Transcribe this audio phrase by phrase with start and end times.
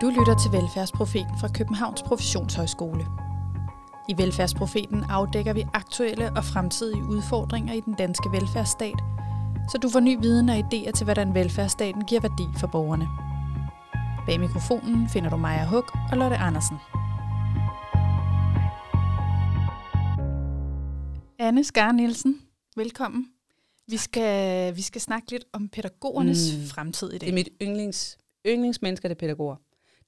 [0.00, 3.06] Du lytter til Velfærdsprofeten fra Københavns Professionshøjskole.
[4.08, 8.98] I Velfærdsprofeten afdækker vi aktuelle og fremtidige udfordringer i den danske velfærdsstat,
[9.70, 13.06] så du får ny viden og idéer til, hvordan velfærdsstaten giver værdi for borgerne.
[14.26, 16.76] Bag mikrofonen finder du Maja Hug og Lotte Andersen.
[21.38, 22.42] Anne Skar Nielsen,
[22.76, 23.28] velkommen.
[23.86, 26.66] Vi skal, vi skal snakke lidt om pædagogernes mm.
[26.66, 27.20] fremtid i dag.
[27.20, 29.56] Det er mit yndlings, yndlingsmennesker, det er pædagoger.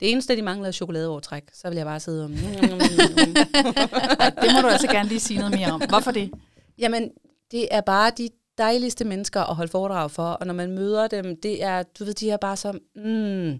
[0.00, 1.42] Det eneste, de mangler, er chokoladeovertræk.
[1.52, 2.30] Så vil jeg bare sidde om...
[4.42, 5.82] det må du altså gerne lige sige noget mere om.
[5.88, 6.30] Hvorfor det?
[6.78, 7.10] Jamen,
[7.50, 11.40] det er bare de dejligste mennesker at holde foredrag for, og når man møder dem,
[11.40, 13.50] det er, du ved, de er bare så, mm.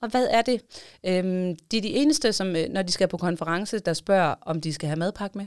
[0.00, 0.60] og hvad er det?
[1.06, 4.60] Øhm, de er de eneste, som, øh, når de skal på konference, der spørger, om
[4.60, 5.46] de skal have madpakke med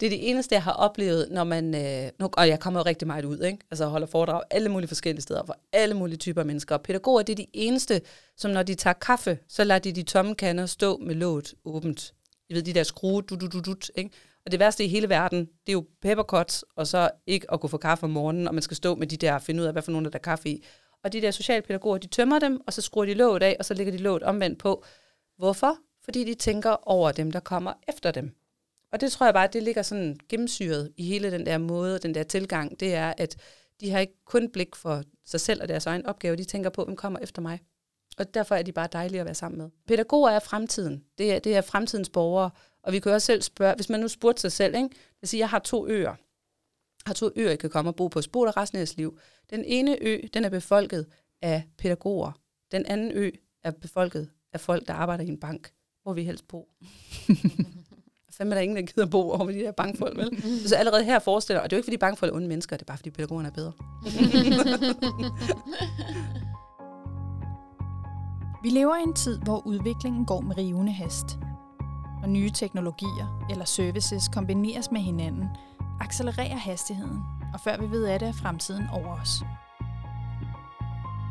[0.00, 1.74] det er det eneste, jeg har oplevet, når man...
[1.74, 3.58] Øh, nu, og jeg kommer jo rigtig meget ud, ikke?
[3.70, 6.74] Altså holder foredrag alle mulige forskellige steder for alle mulige typer af mennesker.
[6.74, 8.00] Og pædagoger, det er de eneste,
[8.36, 12.14] som når de tager kaffe, så lader de de tomme kander stå med låget åbent.
[12.50, 14.10] I ved, de der skrue, du, du, du, du, ikke?
[14.46, 17.68] Og det værste i hele verden, det er jo pepperkots, og så ikke at gå
[17.68, 19.82] for kaffe om morgenen, og man skal stå med de der, finde ud af, hvad
[19.82, 20.64] for nogen der er kaffe i.
[21.04, 23.74] Og de der socialpædagoger, de tømmer dem, og så skruer de låget af, og så
[23.74, 24.84] lægger de låget omvendt på.
[25.38, 25.76] Hvorfor?
[26.06, 28.34] Fordi de tænker over dem, der kommer efter dem.
[28.92, 32.14] Og det tror jeg bare, det ligger sådan gennemsyret i hele den der måde, den
[32.14, 33.36] der tilgang, det er, at
[33.80, 36.84] de har ikke kun blik for sig selv og deres egen opgave, de tænker på,
[36.84, 37.60] hvem kommer efter mig.
[38.18, 39.70] Og derfor er de bare dejlige at være sammen med.
[39.86, 41.04] Pædagoger er fremtiden.
[41.18, 42.50] Det er, det er fremtidens borgere.
[42.82, 44.88] Og vi kan også selv spørge, hvis man nu spurgte sig selv, ikke?
[45.22, 46.10] Lad siger, jeg har to øer.
[46.10, 46.16] Jeg
[47.06, 48.22] har to øer, jeg kan komme og bo på.
[48.22, 49.18] Spurgte resten af jeres liv.
[49.50, 51.06] Den ene ø, den er befolket
[51.42, 52.32] af pædagoger.
[52.72, 53.30] Den anden ø
[53.64, 55.72] er befolket af folk, der arbejder i en bank
[56.06, 56.68] hvor vi helst bo.
[58.38, 60.42] Fem er der ingen, der gider bo over de her bankfolk, vel?
[60.68, 62.82] Så allerede her forestiller, og det er jo ikke, fordi bankfolk er onde mennesker, det
[62.82, 63.72] er bare, fordi pædagogerne er bedre.
[68.64, 71.38] vi lever i en tid, hvor udviklingen går med rivende hast.
[72.20, 75.44] Når nye teknologier eller services kombineres med hinanden,
[76.00, 77.18] accelererer hastigheden,
[77.54, 79.30] og før vi ved af det, er fremtiden over os.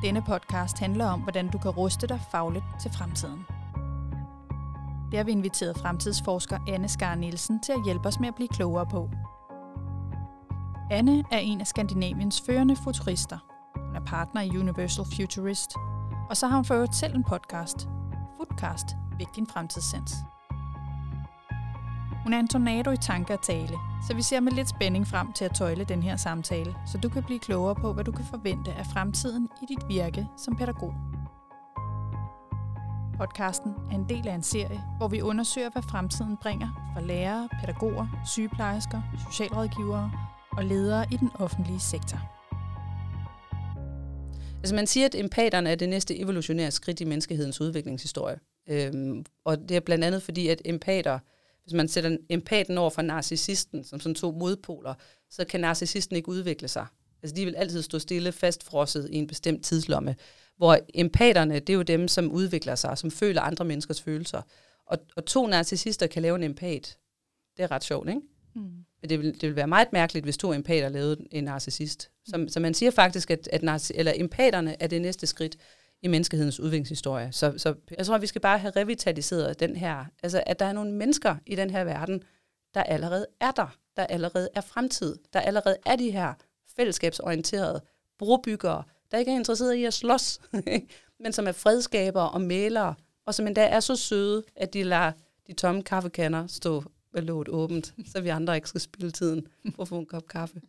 [0.04, 3.55] Denne podcast handler om, hvordan du kan ruste dig fagligt til fremtiden.
[5.12, 8.48] Det har vi inviteret fremtidsforsker Anne Skar Nielsen til at hjælpe os med at blive
[8.48, 9.10] klogere på.
[10.92, 13.38] Anne er en af Skandinaviens førende futurister.
[13.86, 15.76] Hun er partner i Universal Futurist,
[16.30, 17.90] og så har hun for selv en podcast,
[18.38, 18.86] Foodcast,
[19.18, 20.16] Væk din fremtidssens.
[22.24, 23.78] Hun er en tornado i tanke og tale,
[24.08, 27.10] så vi ser med lidt spænding frem til at tøjle den her samtale, så du
[27.10, 30.94] kan blive klogere på, hvad du kan forvente af fremtiden i dit virke som pædagog.
[33.18, 37.50] Podcasten er en del af en serie, hvor vi undersøger, hvad fremtiden bringer for lærere,
[37.62, 40.12] pædagoger, sygeplejersker, socialrådgivere
[40.52, 42.20] og ledere i den offentlige sektor.
[44.58, 48.40] Altså man siger, at empaterne er det næste evolutionære skridt i menneskehedens udviklingshistorie.
[48.70, 51.20] Øhm, og det er blandt andet fordi, at empater,
[51.64, 54.94] hvis man sætter empaten over for narcissisten, som sådan to modpoler,
[55.30, 56.86] så kan narcissisten ikke udvikle sig.
[57.24, 60.16] Altså de vil altid stå stille, fastfrosset i en bestemt tidslomme.
[60.58, 64.42] Hvor empaterne, det er jo dem, som udvikler sig, som føler andre menneskers følelser.
[64.86, 66.98] Og, og to narcissister kan lave en empat.
[67.58, 68.22] Det er ret sjovt, ikke?
[68.56, 68.62] Mm.
[69.02, 72.10] Men det vil, det vil være meget mærkeligt, hvis to empater lavede en narcissist.
[72.26, 75.58] Så, så man siger faktisk, at, at narci- eller empaterne er det næste skridt
[76.02, 77.32] i menneskehedens udviklingshistorie.
[77.32, 80.66] Så, så jeg tror, at vi skal bare have revitaliseret den her, altså at der
[80.66, 82.24] er nogle mennesker i den her verden,
[82.74, 86.34] der allerede er der, der allerede er fremtid, der allerede er de her
[86.76, 87.82] fællesskabsorienterede
[88.20, 90.40] brobyggere, der ikke er interesseret i at slås,
[91.24, 92.96] men som er fredskabere og malere,
[93.26, 95.12] og som endda er så søde, at de lader
[95.48, 96.84] de tomme kaffekander stå
[97.14, 100.28] med låget åbent, så vi andre ikke skal spille tiden på at få en kop
[100.28, 100.62] kaffe.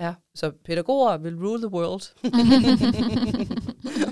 [0.00, 2.02] Ja, så pædagoger vil rule the world.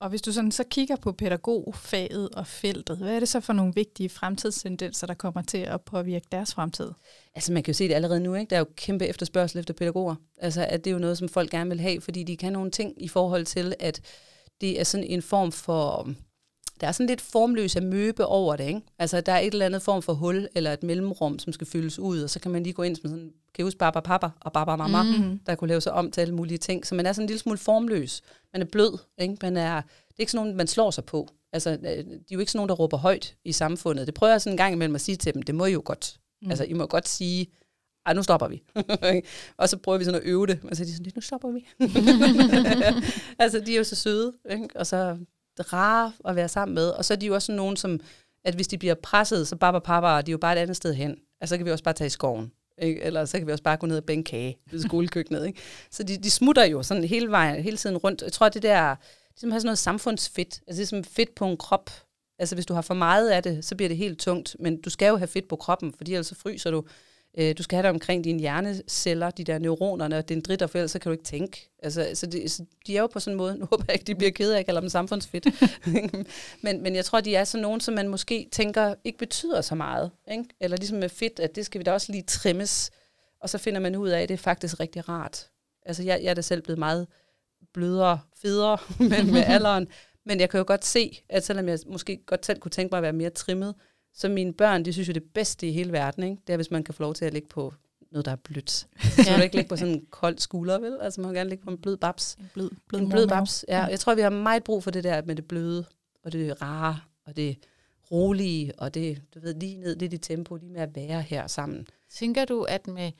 [0.00, 3.52] Og hvis du sådan så kigger på pædagogfaget og feltet, hvad er det så for
[3.52, 6.90] nogle vigtige fremtidstendenser, der kommer til at påvirke deres fremtid?
[7.34, 8.50] Altså man kan jo se det allerede nu, ikke?
[8.50, 10.14] Der er jo kæmpe efterspørgsel efter pædagoger.
[10.38, 12.70] Altså at det er jo noget, som folk gerne vil have, fordi de kan nogle
[12.70, 14.00] ting i forhold til, at
[14.60, 16.08] det er sådan en form for
[16.80, 18.80] der er sådan lidt formløs af møbe over det, ikke?
[18.98, 21.98] Altså, der er et eller andet form for hul eller et mellemrum, som skal fyldes
[21.98, 24.52] ud, og så kan man lige gå ind med sådan, kan huske Baba Papa og
[24.52, 25.40] Baba Mama, mm-hmm.
[25.46, 26.86] der kunne lave sig om til alle mulige ting.
[26.86, 28.22] Så man er sådan en lille smule formløs.
[28.52, 29.36] Man er blød, ikke?
[29.42, 31.28] Man er, det er ikke sådan nogen, man slår sig på.
[31.52, 34.06] Altså, øh, de er jo ikke sådan nogen, der råber højt i samfundet.
[34.06, 35.82] Det prøver jeg sådan en gang imellem at sige til dem, det må I jo
[35.84, 36.20] godt.
[36.42, 36.50] Mm.
[36.50, 37.46] Altså, I må godt sige,
[38.06, 38.62] ej, nu stopper vi.
[39.58, 40.60] og så prøver vi sådan at øve det.
[40.70, 41.68] Og så er de sådan, nu stopper vi.
[43.42, 44.68] altså, de er jo så søde, ikke?
[44.74, 45.18] og så
[45.60, 46.88] rare at være sammen med.
[46.88, 48.00] Og så er de jo også sådan nogen, som,
[48.44, 50.94] at hvis de bliver presset, så bare pappa, de er jo bare et andet sted
[50.94, 51.10] hen.
[51.40, 52.52] Altså, så kan vi også bare tage i skoven.
[52.80, 53.02] Ikke?
[53.02, 55.46] Eller så kan vi også bare gå ned og bænke kage ved skolekøkkenet.
[55.46, 55.60] Ikke?
[55.90, 58.22] Så de, de smutter jo sådan hele vejen, hele tiden rundt.
[58.22, 58.94] Jeg tror, det der,
[59.40, 60.60] det har sådan noget samfundsfedt.
[60.66, 61.90] Altså det er som fedt på en krop.
[62.38, 64.56] Altså hvis du har for meget af det, så bliver det helt tungt.
[64.60, 66.84] Men du skal jo have fedt på kroppen, fordi ellers så fryser du.
[67.38, 70.90] Øh, du skal have det omkring dine hjerneceller, de der neuronerne og dendritter, for ellers
[70.90, 71.70] så kan du ikke tænke.
[71.82, 74.04] Altså, så, det, så de er jo på sådan en måde, nu håber jeg ikke,
[74.04, 75.46] de bliver ked af, at jeg kalder dem samfundsfedt.
[76.64, 79.74] men, men jeg tror, de er sådan nogen, som man måske tænker ikke betyder så
[79.74, 80.10] meget.
[80.30, 80.44] Ikke?
[80.60, 82.90] Eller ligesom med fedt, at det skal vi da også lige trimmes.
[83.40, 85.50] Og så finder man ud af, at det er faktisk rigtig rart.
[85.86, 87.06] Altså jeg, jeg er da selv blevet meget
[87.74, 88.78] blødere, federe
[89.10, 89.88] med, med alderen.
[90.26, 92.98] Men jeg kan jo godt se, at selvom jeg måske godt selv kunne tænke mig
[92.98, 93.74] at være mere trimmet,
[94.18, 96.42] så mine børn, de synes jo det bedste i hele verden, ikke?
[96.46, 97.74] det er, hvis man kan få lov til at ligge på
[98.10, 98.70] noget, der er blødt.
[99.24, 100.98] Så du ikke ligge på sådan en kold skulder, vel?
[101.00, 102.34] Altså man må gerne ligge på en blød babs.
[102.34, 103.84] En blød, blød, en blød babs, ja.
[103.84, 105.84] Jeg tror, vi har meget brug for det der med det bløde,
[106.24, 107.56] og det rare, og det
[108.10, 111.46] rolige, og det, du ved, lige ned lidt i tempo, lige med at være her
[111.46, 111.86] sammen.
[112.10, 113.12] Tænker du, at med,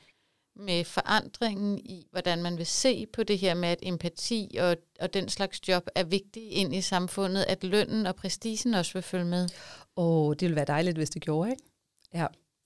[0.55, 5.13] med forandringen i, hvordan man vil se på det her med, at empati og, og
[5.13, 9.25] den slags job er vigtig ind i samfundet, at lønnen og prestigen også vil følge
[9.25, 9.49] med?
[9.99, 11.63] Åh, det ville være dejligt, hvis det gjorde, ikke?
[12.13, 12.25] Ja.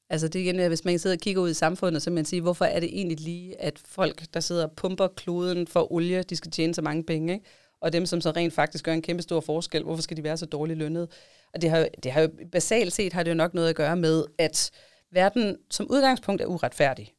[0.09, 2.65] Altså det igen, hvis man sidder og kigger ud i samfundet, så man siger, hvorfor
[2.65, 6.51] er det egentlig lige, at folk, der sidder og pumper kloden for olie, de skal
[6.51, 7.45] tjene så mange penge, ikke?
[7.81, 10.37] og dem, som så rent faktisk gør en kæmpe stor forskel, hvorfor skal de være
[10.37, 11.07] så dårligt lønnet?
[11.53, 13.95] Og det har, det har jo basalt set har det jo nok noget at gøre
[13.95, 14.71] med, at
[15.11, 17.13] verden som udgangspunkt er uretfærdig.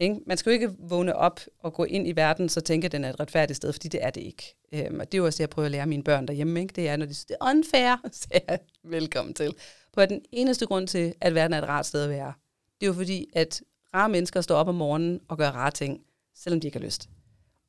[0.00, 0.20] Ikke?
[0.26, 3.04] Man skal jo ikke vågne op og gå ind i verden, så tænke, at den
[3.04, 4.56] er et retfærdigt sted, fordi det er det ikke.
[4.72, 6.60] Øhm, og det er jo også det, jeg prøver at lære mine børn derhjemme.
[6.60, 6.72] Ikke?
[6.72, 9.54] Det er, når de siger, det er unfair, så er jeg velkommen til.
[9.92, 12.32] På den eneste grund til, at verden er et rart sted at være,
[12.80, 13.62] det er jo fordi, at
[13.94, 16.00] rare mennesker står op om morgenen og gør rare ting,
[16.34, 17.08] selvom de ikke har lyst.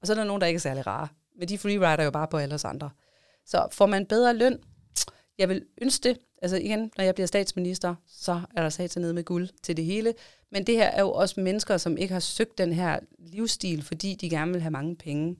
[0.01, 1.07] Og så er der nogen, der ikke er særlig rare.
[1.39, 2.89] Men de freerider jo bare på alle os andre.
[3.45, 4.59] Så får man bedre løn,
[5.37, 6.17] jeg vil ønske det.
[6.41, 9.85] Altså igen, når jeg bliver statsminister, så er der sat ned med guld til det
[9.85, 10.13] hele.
[10.51, 14.15] Men det her er jo også mennesker, som ikke har søgt den her livsstil, fordi
[14.15, 15.35] de gerne vil have mange penge.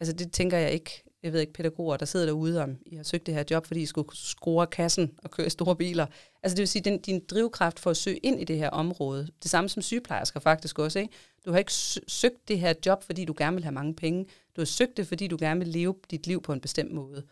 [0.00, 3.02] Altså det tænker jeg ikke, jeg ved ikke, pædagoger, der sidder derude, om I har
[3.02, 6.06] søgt det her job, fordi I skulle score kassen og køre store biler.
[6.42, 9.28] Altså det vil sige, din, din drivkraft for at søge ind i det her område,
[9.42, 11.12] det samme som sygeplejersker faktisk også, ikke?
[11.44, 11.72] Du har ikke
[12.08, 14.26] søgt det her job, fordi du gerne vil have mange penge.
[14.56, 17.22] Du har søgt det, fordi du gerne vil leve dit liv på en bestemt måde.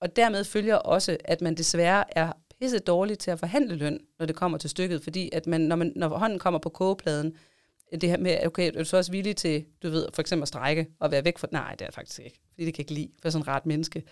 [0.00, 4.26] Og dermed følger også, at man desværre er pisse dårlig til at forhandle løn, når
[4.26, 7.36] det kommer til stykket, fordi at man, når, man, når hånden kommer på kogepladen,
[8.00, 10.48] det her med, okay, er du så også villig til, du ved, for eksempel at
[10.48, 13.08] strække og være væk fra, nej, det er faktisk ikke, fordi det kan ikke lide,
[13.22, 14.02] for sådan et ret menneske.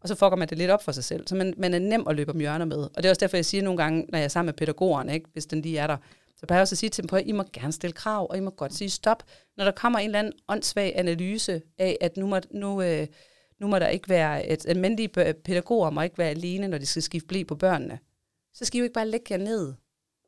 [0.00, 2.06] Og så fucker man det lidt op for sig selv, så man, man er nem
[2.08, 2.78] at løbe om hjørner med.
[2.78, 5.14] Og det er også derfor, jeg siger nogle gange, når jeg er sammen med pædagogerne,
[5.14, 5.96] ikke, hvis den lige er der,
[6.36, 8.26] så plejer jeg også at sige til dem på, at I må gerne stille krav,
[8.30, 9.22] og I må godt sige stop.
[9.56, 13.06] Når der kommer en eller anden åndssvag analyse af, at nu må, nu, øh,
[13.60, 15.08] nu må der ikke være, et almindelige
[15.44, 17.98] pædagoger må ikke være alene, når de skal skifte blæ på børnene.
[18.54, 19.74] Så skal I jo ikke bare lægge jer ned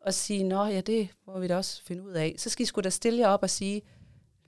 [0.00, 2.34] og sige, nå ja, det må vi da også finde ud af.
[2.38, 3.82] Så skal I sgu da stille jer op og sige,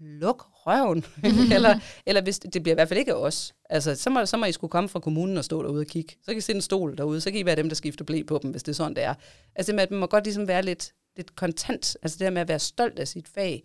[0.00, 1.04] luk røven.
[1.56, 3.54] eller, eller hvis, det bliver i hvert fald ikke os.
[3.70, 6.14] Altså, så må, så må I skulle komme fra kommunen og stå derude og kigge.
[6.22, 8.22] Så kan I sætte en stol derude, så kan I være dem, der skifter blæ
[8.22, 9.14] på dem, hvis det er sådan, det er.
[9.54, 11.96] Altså, man må godt ligesom være lidt, lidt kontant.
[12.02, 13.64] Altså det der med at være stolt af sit fag.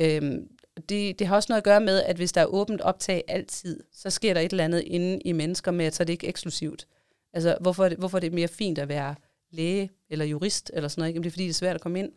[0.00, 0.48] Øhm,
[0.88, 3.82] det, det har også noget at gøre med, at hvis der er åbent optag altid,
[3.92, 6.26] så sker der et eller andet inde i mennesker med, at så er det ikke
[6.26, 6.86] eksklusivt.
[7.32, 9.14] Altså, hvorfor er det, hvorfor er det mere fint at være
[9.50, 11.14] læge eller jurist eller sådan noget?
[11.14, 12.12] Jamen, det er fordi, det er svært at komme ind.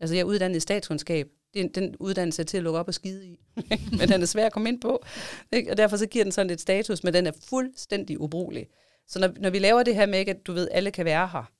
[0.00, 1.28] Altså, jeg er uddannet i statskundskab.
[1.54, 3.40] Det den uddannelse er til at lukke op og skide i.
[3.98, 5.04] men den er svær at komme ind på.
[5.52, 5.70] Ikke?
[5.70, 8.66] Og derfor så giver den sådan lidt status, men den er fuldstændig ubrugelig.
[9.06, 11.52] Så når, når vi laver det her med, at du ved, alle kan være her,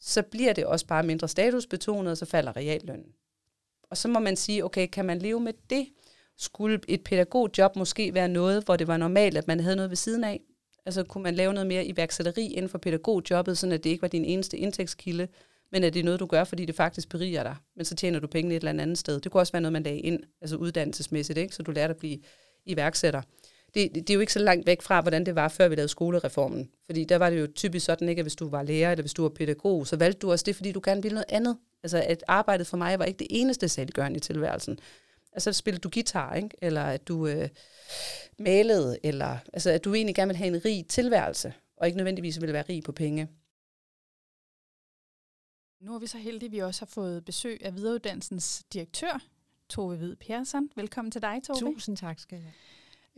[0.00, 3.12] så bliver det også bare mindre statusbetonet, og så falder reallønnen.
[3.90, 5.86] Og så må man sige, okay, kan man leve med det?
[6.36, 9.96] Skulle et pædagogjob måske være noget, hvor det var normalt, at man havde noget ved
[9.96, 10.40] siden af?
[10.86, 14.24] Altså kunne man lave noget mere iværksætteri inden for pædagogjobbet, så det ikke var din
[14.24, 15.28] eneste indtægtskilde,
[15.72, 18.18] men at det er noget, du gør, fordi det faktisk beriger dig, men så tjener
[18.18, 19.20] du pengene et eller andet sted.
[19.20, 21.54] Det kunne også være noget, man lagde ind, altså uddannelsesmæssigt, ikke?
[21.54, 22.18] så du lærer at blive
[22.66, 23.22] iværksætter.
[23.74, 25.74] Det, det, det er jo ikke så langt væk fra, hvordan det var, før vi
[25.74, 26.70] lavede skolereformen.
[26.86, 29.14] Fordi der var det jo typisk sådan, ikke, at hvis du var lærer eller hvis
[29.14, 31.56] du var pædagog, så valgte du også det, fordi du gerne ville noget andet.
[31.82, 34.78] Altså at arbejdet for mig var ikke det eneste saliggørende i tilværelsen.
[35.32, 36.50] Altså spillede du guitar, ikke?
[36.62, 37.48] eller at du øh,
[38.38, 42.40] malede, eller altså, at du egentlig gerne ville have en rig tilværelse, og ikke nødvendigvis
[42.40, 43.28] ville være rig på penge.
[45.80, 49.22] Nu er vi så heldige, at vi også har fået besøg af videreuddannelsens direktør,
[49.68, 50.70] Tove Hvid Persson.
[50.76, 51.58] Velkommen til dig, Tove.
[51.58, 52.54] Tusind tak skal jeg have.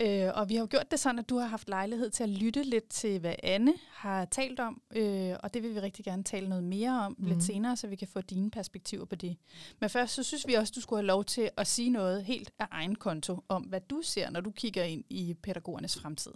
[0.01, 2.29] Øh, og vi har jo gjort det sådan, at du har haft lejlighed til at
[2.29, 6.23] lytte lidt til, hvad Anne har talt om, øh, og det vil vi rigtig gerne
[6.23, 7.27] tale noget mere om mm.
[7.27, 7.47] lidt mhm.
[7.47, 9.37] senere, så vi kan få dine perspektiver på det.
[9.81, 12.51] Men først så synes vi også, du skulle have lov til at sige noget helt
[12.59, 16.33] af egen konto om, hvad du ser, når du kigger ind i pædagogernes fremtid.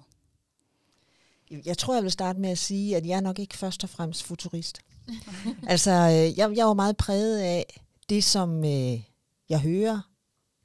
[1.64, 3.90] Jeg tror, jeg vil starte med at sige, at jeg er nok ikke først og
[3.90, 4.80] fremmest futurist.
[5.66, 9.00] altså, øh, jeg, jeg var meget præget af det, som øh,
[9.48, 10.00] jeg hører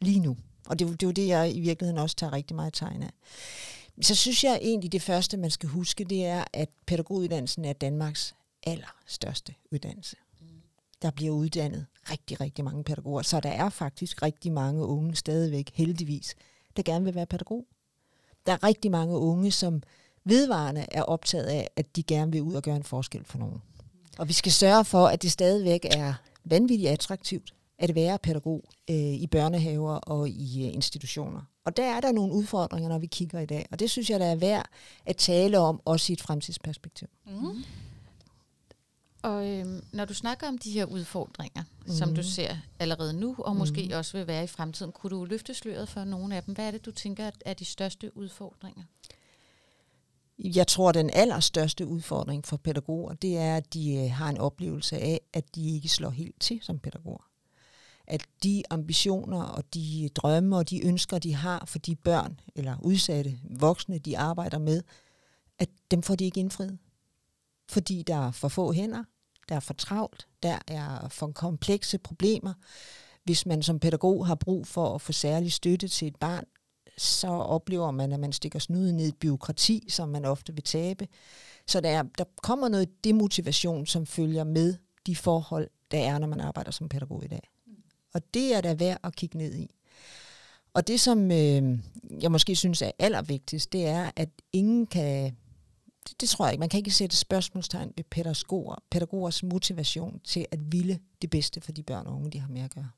[0.02, 0.38] lige nu.
[0.70, 3.12] Og det, det er jo det, jeg i virkeligheden også tager rigtig meget tegn af.
[4.02, 8.36] Så synes jeg egentlig, det første, man skal huske, det er, at pædagoguddannelsen er Danmarks
[8.64, 10.16] allerstørste uddannelse.
[11.02, 15.72] Der bliver uddannet rigtig, rigtig mange pædagoger, så der er faktisk rigtig mange unge stadigvæk,
[15.74, 16.36] heldigvis,
[16.78, 17.66] der gerne vil være pædagog.
[18.46, 19.84] Der er rigtig mange unge, som
[20.24, 23.62] vedvarende er optaget af, at de gerne vil ud og gøre en forskel for nogen.
[24.18, 28.96] Og vi skal sørge for, at det stadigvæk er vanvittigt attraktivt at være pædagog øh,
[28.96, 31.42] i børnehaver og i øh, institutioner.
[31.66, 33.66] Og der er der nogle udfordringer, når vi kigger i dag.
[33.72, 34.66] Og det synes jeg, der er værd
[35.06, 37.08] at tale om, også i et fremtidsperspektiv.
[37.26, 37.64] Mm.
[39.22, 41.94] Og øhm, når du snakker om de her udfordringer, mm.
[41.94, 43.98] som du ser allerede nu, og måske Mhm.
[43.98, 46.54] også vil være i fremtiden, kunne du løfte sløret for nogle af dem?
[46.56, 48.84] Hvad er det, du tænker er de største udfordringer?
[50.40, 54.98] Jeg tror, den allerstørste udfordring for pædagoger, det er, at de øh, har en oplevelse
[54.98, 57.29] af, at de ikke slår helt til som pædagoger.
[58.10, 62.76] At de ambitioner og de drømme og de ønsker, de har for de børn eller
[62.82, 64.84] udsatte voksne, de arbejder med,
[65.60, 66.78] at dem får de ikke indfriet.
[67.70, 69.04] Fordi der er for få hænder,
[69.50, 72.54] der er for travlt, der er for komplekse problemer.
[73.24, 76.46] Hvis man som pædagog har brug for at få særlig støtte til et barn,
[76.98, 80.64] så oplever man, at man stikker snuden ned i et byråkrati, som man ofte vil
[80.64, 81.08] tabe.
[81.68, 84.76] Så der, er, der kommer noget demotivation, som følger med
[85.06, 87.50] de forhold, der er, når man arbejder som pædagog i dag.
[88.14, 89.70] Og det er da værd at kigge ned i.
[90.74, 91.80] Og det, som øh,
[92.22, 95.36] jeg måske synes er allervigtigst, det er, at ingen kan,
[96.10, 100.46] det, det tror jeg ikke, man kan ikke sætte spørgsmålstegn ved pædagoger, pædagogers motivation til
[100.52, 102.90] at ville det bedste for de børn og unge, de har med at gøre.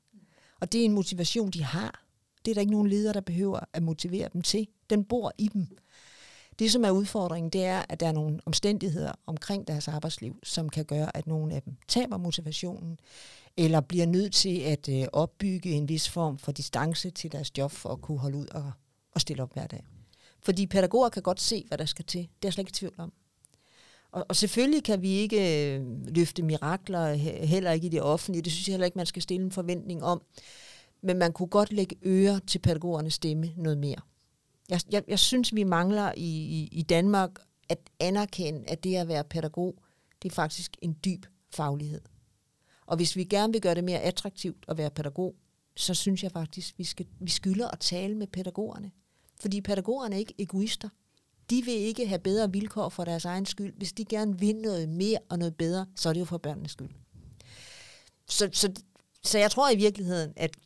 [0.60, 2.04] Og det er en motivation, de har.
[2.44, 4.68] Det er der ikke nogen leder, der behøver at motivere dem til.
[4.90, 5.66] Den bor i dem.
[6.58, 10.68] Det, som er udfordringen, det er, at der er nogle omstændigheder omkring deres arbejdsliv, som
[10.68, 12.98] kan gøre, at nogle af dem taber motivationen,
[13.56, 17.70] eller bliver nødt til at øh, opbygge en vis form for distance til deres job,
[17.70, 18.72] for at kunne holde ud og,
[19.14, 19.84] og stille op hver dag.
[20.40, 22.20] Fordi pædagoger kan godt se, hvad der skal til.
[22.20, 23.12] Det er jeg slet ikke i tvivl om.
[24.12, 28.42] Og, og selvfølgelig kan vi ikke øh, løfte mirakler, heller ikke i det offentlige.
[28.42, 30.22] Det synes jeg heller ikke, man skal stille en forventning om.
[31.02, 33.98] Men man kunne godt lægge øre til pædagogernes stemme noget mere.
[34.68, 37.30] Jeg, jeg, jeg synes, vi mangler i, i, i Danmark
[37.68, 39.74] at anerkende, at det at være pædagog,
[40.22, 42.00] det er faktisk en dyb faglighed.
[42.86, 45.34] Og hvis vi gerne vil gøre det mere attraktivt at være pædagog,
[45.76, 48.90] så synes jeg faktisk, vi, skal, vi skylder at tale med pædagogerne.
[49.40, 50.88] Fordi pædagogerne er ikke egoister.
[51.50, 53.74] De vil ikke have bedre vilkår for deres egen skyld.
[53.76, 56.70] Hvis de gerne vil noget mere og noget bedre, så er det jo for børnenes
[56.70, 56.90] skyld.
[58.28, 58.72] Så, så,
[59.22, 60.56] så jeg tror i virkeligheden, at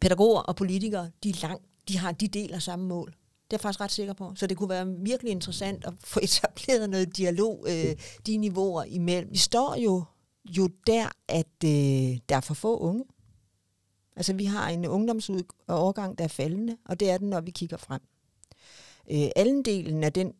[0.00, 3.10] pædagoger og politikere, de, er langt, de, har, de deler samme mål.
[3.10, 4.32] Det er jeg faktisk ret sikker på.
[4.34, 9.32] Så det kunne være virkelig interessant at få etableret noget dialog, øh, de niveauer imellem.
[9.32, 10.04] Vi står jo,
[10.44, 13.04] jo der, at øh, der er for få unge.
[14.16, 17.76] Altså vi har en ungdomsårgang, der er faldende, og det er den, når vi kigger
[17.76, 18.00] frem.
[19.10, 20.32] Øh, delen af den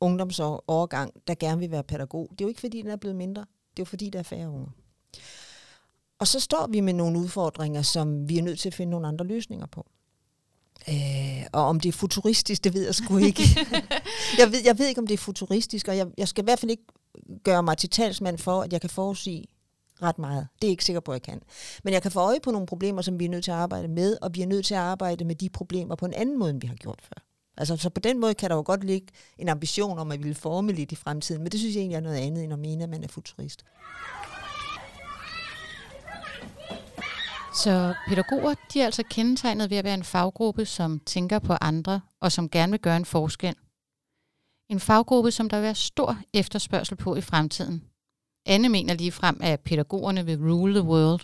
[0.00, 3.40] ungdomsårgang, der gerne vil være pædagog, det er jo ikke fordi, den er blevet mindre.
[3.70, 4.68] Det er jo fordi, der er færre unge.
[6.18, 9.08] Og så står vi med nogle udfordringer, som vi er nødt til at finde nogle
[9.08, 9.86] andre løsninger på.
[10.88, 13.42] Øh, og om det er futuristisk, det ved jeg sgu ikke.
[14.38, 16.58] jeg, ved, jeg ved ikke, om det er futuristisk, og jeg, jeg skal i hvert
[16.58, 16.84] fald ikke
[17.44, 19.46] gøre mig til talsmand for, at jeg kan forudsige
[20.02, 20.48] ret meget.
[20.54, 21.42] Det er jeg ikke sikker på, at jeg kan.
[21.84, 23.88] Men jeg kan få øje på nogle problemer, som vi er nødt til at arbejde
[23.88, 26.50] med, og vi er nødt til at arbejde med de problemer på en anden måde,
[26.50, 27.24] end vi har gjort før.
[27.56, 29.06] Altså, så på den måde kan der jo godt ligge
[29.38, 31.96] en ambition om at vi vil forme lidt i fremtiden, men det synes jeg egentlig
[31.96, 33.64] er noget andet, end at mene, at man er futurist.
[37.54, 42.00] Så pædagoger, de er altså kendetegnet ved at være en faggruppe, som tænker på andre
[42.20, 43.54] og som gerne vil gøre en forskel.
[44.68, 47.84] En faggruppe, som der vil være stor efterspørgsel på i fremtiden.
[48.46, 51.20] Anne mener lige frem, at pædagogerne vil rule the world.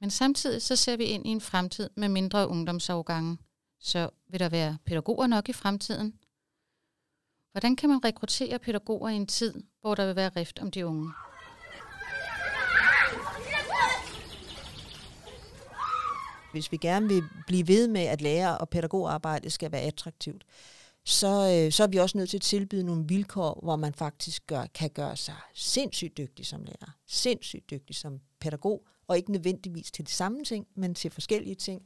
[0.00, 3.38] Men samtidig så ser vi ind i en fremtid med mindre ungdomsafgange.
[3.80, 6.14] Så vil der være pædagoger nok i fremtiden?
[7.52, 10.86] Hvordan kan man rekruttere pædagoger i en tid, hvor der vil være rift om de
[10.86, 11.12] unge?
[16.52, 20.44] Hvis vi gerne vil blive ved med, at lærer- og pædagogarbejde skal være attraktivt,
[21.06, 24.46] så, øh, så er vi også nødt til at tilbyde nogle vilkår, hvor man faktisk
[24.46, 29.90] gør, kan gøre sig sindssygt dygtig som lærer, sindssygt dygtig som pædagog, og ikke nødvendigvis
[29.90, 31.82] til de samme ting, men til forskellige ting.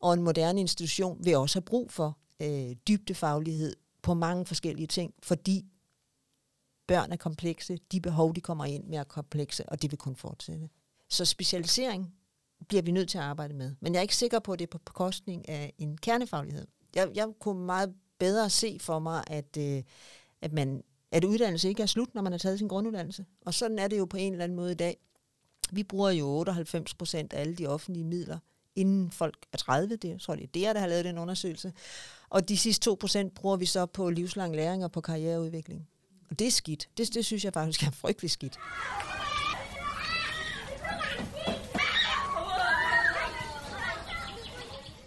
[0.00, 5.14] Og en moderne institution vil også have brug for øh, dybdefaglighed på mange forskellige ting,
[5.22, 5.64] fordi
[6.86, 10.16] børn er komplekse, de behov, de kommer ind med er komplekse, og det vil kun
[10.16, 10.68] fortsætte.
[11.08, 12.14] Så specialisering
[12.68, 13.74] bliver vi nødt til at arbejde med.
[13.80, 16.66] Men jeg er ikke sikker på, at det er på bekostning af en kernefaglighed.
[16.94, 19.82] Jeg, jeg kunne meget bedre se for mig, at, øh,
[20.42, 20.82] at, man,
[21.12, 23.24] at uddannelse ikke er slut, når man har taget sin grunduddannelse.
[23.46, 24.96] Og sådan er det jo på en eller anden måde i dag.
[25.70, 28.38] Vi bruger jo 98 procent af alle de offentlige midler
[28.76, 29.96] inden folk er 30.
[29.96, 31.72] Det jeg tror jeg, det er der har lavet den undersøgelse.
[32.28, 35.88] Og de sidste 2% bruger vi så på livslang læring og på karriereudvikling.
[36.30, 36.88] Og det er skidt.
[36.96, 38.58] Det, det synes jeg faktisk er frygtelig skidt.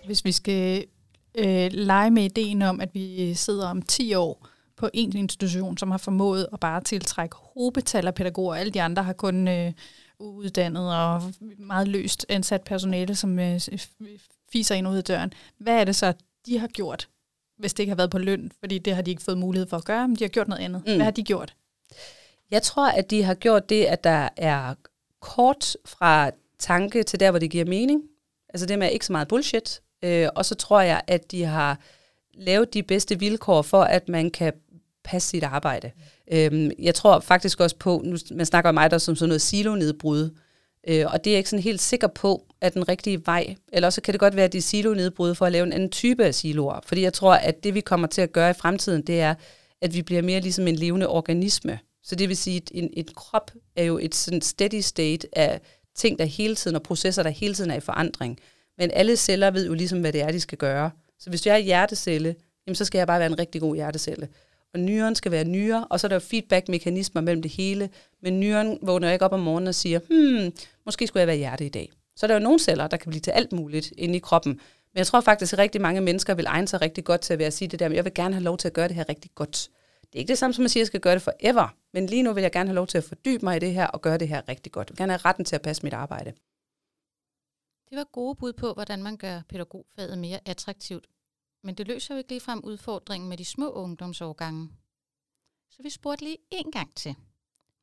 [0.06, 0.86] Hvis vi skal
[1.36, 5.92] øh, lege med ideen om, at vi sidder om 10 år på en institution, som
[5.92, 8.56] har formået at bare tiltrække hobetal af pædagoger.
[8.56, 9.74] Alle de andre har kun øh,
[10.20, 11.22] uddannet og
[11.58, 13.62] meget løst ansat personale, som øh,
[14.52, 15.34] fiser ind ud af døren.
[15.58, 16.14] Hvad er det så,
[16.46, 17.10] de har gjort,
[17.58, 18.52] hvis det ikke har været på løn?
[18.60, 20.64] Fordi det har de ikke fået mulighed for at gøre, men de har gjort noget
[20.64, 20.84] andet.
[20.88, 20.96] Mm.
[20.96, 21.56] Hvad har de gjort?
[22.52, 24.76] Jeg tror, at de har gjort det, at der er
[25.20, 28.04] kort fra tanke til der, hvor det giver mening.
[28.50, 29.82] Altså det med ikke så meget bullshit.
[30.04, 31.80] Øh, og så tror jeg, at de har
[32.34, 34.54] lavet de bedste vilkår for, at man kan
[35.04, 35.92] passe sit arbejde.
[36.32, 39.42] Øhm, jeg tror faktisk også på, nu, man snakker om mig der som sådan noget
[39.42, 40.30] silonedbrud,
[40.88, 43.56] øh, og det er jeg ikke sådan helt sikker på, at den rigtige vej.
[43.74, 46.26] Eller også kan det godt være, at det silonedbrud for at lave en anden type
[46.26, 46.80] af siloer.
[46.86, 49.36] Fordi jeg tror, at det vi kommer til at gøre i fremtiden, det er,
[49.82, 51.80] at vi bliver mere ligesom en levende organisme.
[52.04, 55.62] Så det vil sige, at en, en krop er jo et sådan steady state af
[55.96, 58.40] ting, der hele tiden, og processer, der hele tiden er i forandring.
[58.80, 60.92] Men alle celler ved jo ligesom, hvad det er, de skal gøre.
[61.20, 62.36] Så hvis jeg er hjertecelle,
[62.68, 64.28] jamen, så skal jeg bare være en rigtig god hjertecelle.
[64.74, 67.90] Og nyren skal være nyre, og så er der jo feedback-mekanismer mellem det hele.
[68.24, 70.54] Men nyren vågner ikke op om morgenen og siger, hmm,
[70.86, 71.92] måske skulle jeg være hjerte i dag.
[72.16, 74.52] Så er der jo nogle celler, der kan blive til alt muligt inde i kroppen.
[74.94, 77.40] Men jeg tror faktisk, at rigtig mange mennesker vil egne sig rigtig godt til at
[77.40, 78.96] være at sige det der, men jeg vil gerne have lov til at gøre det
[78.96, 79.70] her rigtig godt.
[80.02, 82.06] Det er ikke det samme som at sige, at jeg skal gøre det forever, men
[82.06, 84.02] lige nu vil jeg gerne have lov til at fordybe mig i det her og
[84.02, 84.90] gøre det her rigtig godt.
[84.90, 86.34] Jeg vil gerne have retten til at passe mit arbejde.
[87.90, 91.08] Det var gode bud på, hvordan man gør pædagogfaget mere attraktivt.
[91.64, 94.70] Men det løser jo ikke ligefrem udfordringen med de små ungdomsårgange.
[95.70, 97.16] Så vi spurgte lige en gang til.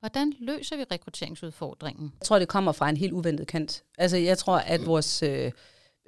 [0.00, 2.12] Hvordan løser vi rekrutteringsudfordringen?
[2.20, 3.84] Jeg tror, det kommer fra en helt uventet kant.
[3.98, 5.52] Altså, jeg tror, at vores, øh,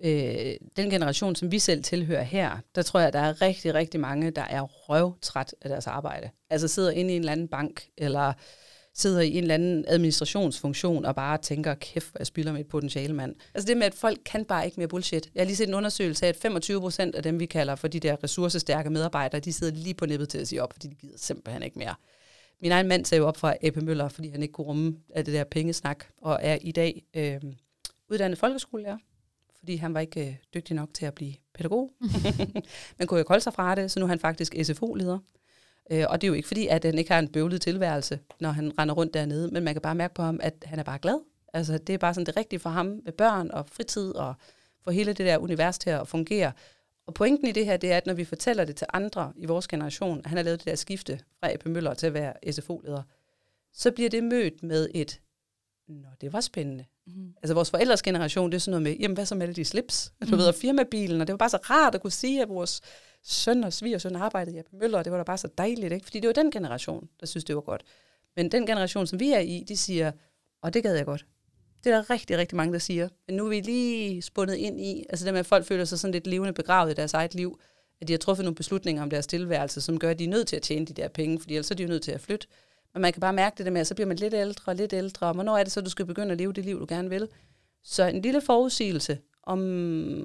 [0.05, 4.01] øh, den generation, som vi selv tilhører her, der tror jeg, der er rigtig, rigtig
[4.01, 6.31] mange, der er røvtræt af deres arbejde.
[6.51, 8.33] Altså sidder inde i en eller anden bank, eller
[8.99, 13.35] sidder i en eller anden administrationsfunktion og bare tænker, kæft, jeg spilder et potentiale mand.
[13.55, 15.31] Altså det med, at folk kan bare ikke mere bullshit.
[15.35, 17.89] Jeg har lige set en undersøgelse af, at 25 procent af dem, vi kalder for
[17.89, 20.95] de der ressourcestærke medarbejdere, de sidder lige på nippet til at sige op, fordi de
[20.95, 21.95] gider simpelthen ikke mere.
[22.63, 25.25] Min egen mand sagde jo op fra Epe Møller, fordi han ikke kunne rumme af
[25.25, 27.41] det der pengesnak, og er i dag øh,
[28.11, 28.99] uddannet folkeskolelærer,
[29.59, 31.91] fordi han var ikke øh, dygtig nok til at blive pædagog.
[32.99, 35.19] Men kunne jo kolde sig fra det, så nu er han faktisk SFO-leder.
[35.91, 38.51] Øh, og det er jo ikke fordi, at han ikke har en bøvlet tilværelse, når
[38.51, 40.99] han render rundt dernede, men man kan bare mærke på ham, at han er bare
[40.99, 41.21] glad.
[41.53, 44.35] Altså, det er bare sådan det rigtige for ham med børn og fritid og
[44.85, 46.53] få hele det der univers til at fungere.
[47.07, 49.47] Og pointen i det her, det er, at når vi fortæller det til andre i
[49.47, 51.67] vores generation, at han har lavet det der skifte fra A.P.
[51.67, 53.03] Møller til at være SFO-leder,
[53.73, 55.21] så bliver det mødt med et,
[55.89, 56.85] nå, det var spændende.
[57.17, 57.35] Mm.
[57.43, 59.65] Altså vores forældres generation, det er sådan noget med, jamen hvad så med alle de
[59.65, 60.13] slips?
[60.21, 60.27] Mm.
[60.27, 62.81] Du ved, og firmabilen, og det var bare så rart at kunne sige, at vores
[63.23, 66.05] søn og svigersøn arbejdede i Møller, og det var da bare så dejligt, ikke?
[66.05, 67.85] fordi det var den generation, der synes, det var godt.
[68.37, 70.13] Men den generation, som vi er i, de siger,
[70.63, 71.27] og det gad jeg godt.
[71.85, 73.09] Det er der rigtig, rigtig mange, der siger.
[73.27, 75.99] Men nu er vi lige spundet ind i, altså det med, at folk føler sig
[75.99, 77.61] sådan lidt levende begravet i deres eget liv,
[78.01, 80.49] at de har truffet nogle beslutninger om deres tilværelse, som gør, at de er nødt
[80.49, 82.47] til at tjene de der penge, fordi ellers er de jo nødt til at flytte.
[82.95, 84.77] Men man kan bare mærke det der med, at så bliver man lidt ældre og
[84.77, 86.87] lidt ældre, og hvornår er det så, du skal begynde at leve det liv, du
[86.89, 87.29] gerne vil?
[87.83, 89.59] Så en lille forudsigelse om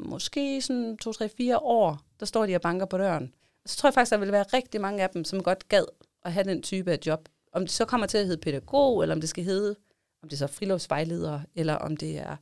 [0.05, 3.33] måske sådan 2-3-4 år, der står de og banker på døren.
[3.65, 5.85] Så tror jeg faktisk, der vil være rigtig mange af dem, som godt gad
[6.25, 7.29] at have den type af job.
[7.53, 9.75] Om det så kommer til at hedde pædagog, eller om det skal hedde,
[10.23, 12.35] om det er så friluftsvejleder, eller om det er,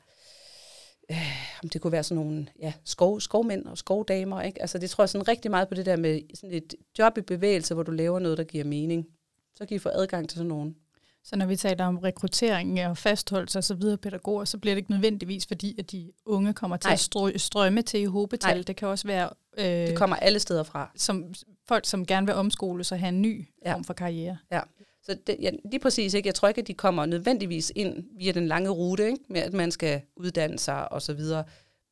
[1.12, 1.18] øh,
[1.64, 4.42] om det kunne være sådan nogle ja, skov, skovmænd og skovdamer.
[4.42, 4.62] Ikke?
[4.62, 7.22] Altså det tror jeg sådan rigtig meget på det der med sådan et job i
[7.22, 9.08] bevægelse, hvor du laver noget, der giver mening.
[9.56, 10.76] Så kan I få adgang til sådan nogen.
[11.24, 14.78] Så når vi taler om rekruttering og fastholdelse og så videre pædagoger, så bliver det
[14.78, 16.94] ikke nødvendigvis, fordi at de unge kommer til Nej.
[16.94, 18.56] at strø, strømme til i hobetal.
[18.56, 18.64] Nej.
[18.64, 19.30] Det kan også være...
[19.58, 20.92] Øh, det kommer alle steder fra.
[20.96, 21.34] Som
[21.68, 23.74] folk, som gerne vil omskole sig og have en ny ja.
[23.74, 24.38] form for karriere.
[24.52, 24.62] Ja.
[25.04, 26.28] Så det, ja, lige præcis ikke.
[26.28, 29.24] Jeg tror ikke, at de kommer nødvendigvis ind via den lange rute, ikke?
[29.30, 31.44] med at man skal uddanne sig og så videre.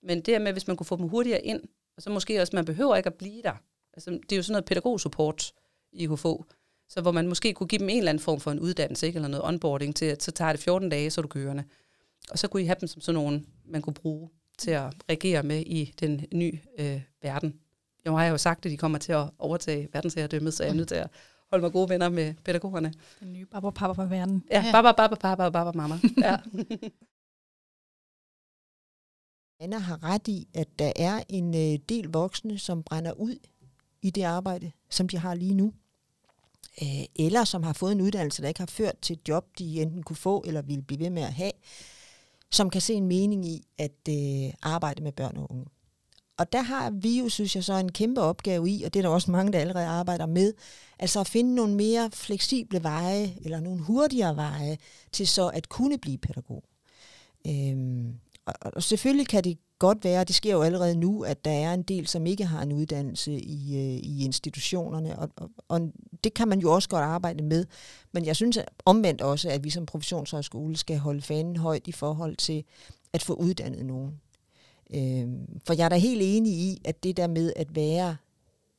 [0.04, 1.62] Men det med, hvis man kunne få dem hurtigere ind,
[1.98, 3.54] og så måske også, man behøver ikke at blive der.
[3.94, 5.52] Altså, det er jo sådan noget pædagogsupport,
[5.94, 6.46] I kunne få.
[6.90, 9.18] Så hvor man måske kunne give dem en eller anden form for en uddannelse, ikke?
[9.18, 11.64] eller noget onboarding til, at så tager det 14 dage, så er du kørende.
[12.32, 15.44] Og så kunne I have dem som sådan nogen, man kunne bruge til at reagere
[15.44, 17.60] med i den nye øh, verden.
[18.06, 20.88] Jeg har jo sagt, at de kommer til at overtage verdensherredømmet, så jeg er nødt
[20.88, 21.10] til at
[21.50, 22.94] holde mig gode venner med pædagogerne.
[23.20, 24.44] Den nye baba papa for verden.
[24.52, 26.00] Ja, baba baba og baba mama.
[26.18, 26.38] Ja.
[29.62, 33.36] Anna har ret i, at der er en øh, del voksne, som brænder ud
[34.02, 35.74] i det arbejde, som de har lige nu
[36.82, 39.82] øh, eller som har fået en uddannelse, der ikke har ført til et job, de
[39.82, 41.52] enten kunne få eller ville blive ved med at have.
[42.52, 45.66] som kan se en mening i at øh, arbejde med børn og unge.
[46.38, 49.04] Og der har vi jo, synes jeg, så en kæmpe opgave i, og det er
[49.04, 50.54] der også mange, der allerede arbejder med,
[51.00, 54.78] altså at finde nogle mere fleksible veje, eller nogle hurtigere veje,
[55.12, 56.64] til så at kunne blive pædagog.
[57.48, 58.14] Øhm,
[58.46, 61.74] og, og selvfølgelig kan det godt være, det sker jo allerede nu, at der er
[61.74, 65.92] en del, som ikke har en uddannelse i, øh, i institutionerne, og, og, og
[66.24, 67.66] det kan man jo også godt arbejde med.
[68.12, 72.36] Men jeg synes omvendt også, at vi som professionshøjskole skal holde fanen højt i forhold
[72.36, 72.64] til
[73.14, 74.22] at få uddannet nogen.
[74.94, 78.18] Øhm, for jeg er da helt enig i, at det der med at være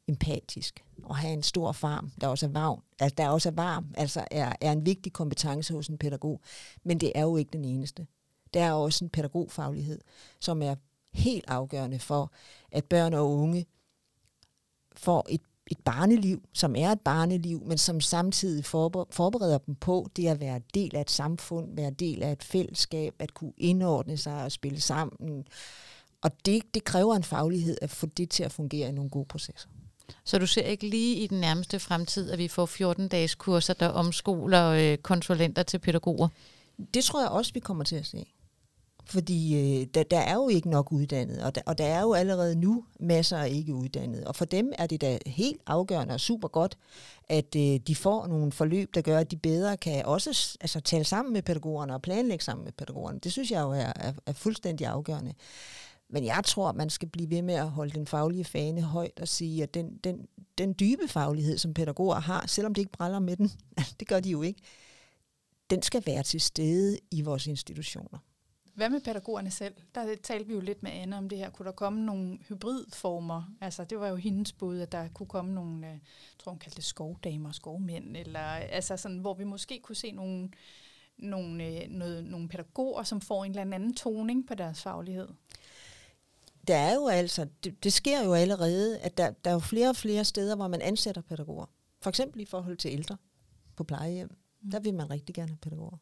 [0.09, 3.87] empatisk og have en stor farm, der også er varm, altså der også er varm,
[3.95, 6.41] altså er, er en vigtig kompetence hos en pædagog.
[6.85, 8.07] Men det er jo ikke den eneste.
[8.55, 10.01] Der er også en pædagogfaglighed,
[10.41, 10.75] som er
[11.13, 12.33] helt afgørende for,
[12.73, 13.67] at børn og unge
[14.97, 18.65] får et, et barneliv, som er et barneliv, men som samtidig
[19.11, 23.15] forbereder dem på det at være del af et samfund, være del af et fællesskab,
[23.19, 25.45] at kunne indordne sig og spille sammen.
[26.23, 29.25] Og det, det kræver en faglighed at få det til at fungere i nogle gode
[29.25, 29.69] processer.
[30.25, 33.89] Så du ser ikke lige i den nærmeste fremtid, at vi får 14-dages kurser, der
[33.89, 36.29] omskoler øh, konsulenter til pædagoger?
[36.95, 38.27] Det tror jeg også, vi kommer til at se.
[39.07, 42.13] Fordi øh, der, der er jo ikke nok uddannet, og der, og der er jo
[42.13, 44.25] allerede nu masser af ikke uddannet.
[44.25, 46.79] Og for dem er det da helt afgørende og super godt,
[47.29, 51.05] at øh, de får nogle forløb, der gør, at de bedre kan også altså, tale
[51.05, 53.19] sammen med pædagogerne og planlægge sammen med pædagogerne.
[53.19, 55.35] Det synes jeg jo er, er, er fuldstændig afgørende.
[56.13, 59.21] Men jeg tror, at man skal blive ved med at holde den faglige fane højt
[59.21, 60.27] og sige, at den, den,
[60.59, 63.53] den dybe faglighed, som pædagoger har, selvom de ikke bræller med den,
[64.01, 64.61] det gør de jo ikke,
[65.71, 68.19] den skal være til stede i vores institutioner.
[68.81, 69.75] Hvad med pædagogerne selv?
[69.95, 71.51] Der talte vi jo lidt med Anne om det her.
[71.51, 73.43] Kunne der komme nogle hybridformer?
[73.61, 76.01] Altså, det var jo hendes bud, at der kunne komme nogle, jeg
[76.39, 80.51] tror hun kaldte det skovdamer, skovmænd, eller altså sådan, hvor vi måske kunne se nogle,
[81.19, 85.29] nogle, øh, noget, nogle pædagoger, som får en eller anden toning på deres faglighed.
[86.69, 89.89] Der er jo altså, det, det sker jo allerede, at der, der er jo flere
[89.89, 91.67] og flere steder, hvor man ansætter pædagoger.
[92.03, 93.17] For eksempel i forhold til ældre
[93.77, 94.31] på plejehjem.
[94.63, 94.71] Mm.
[94.71, 95.97] Der vil man rigtig gerne have pædagoger.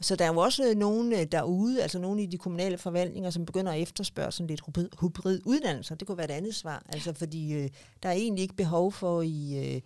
[0.00, 3.46] Så der er jo også nogen øh, derude, altså nogle i de kommunale forvaltninger, som
[3.46, 4.62] begynder at efterspørge sådan lidt
[5.00, 5.94] hybrid uddannelser.
[5.94, 6.82] Det kunne være et andet svar.
[6.88, 7.70] Altså fordi øh,
[8.02, 9.80] der er egentlig ikke behov for i, øh,